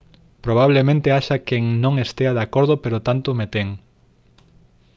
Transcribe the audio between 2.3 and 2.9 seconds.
de acordo